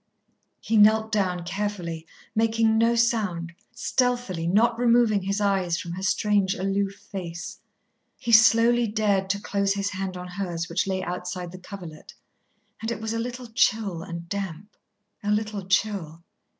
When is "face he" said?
6.95-8.31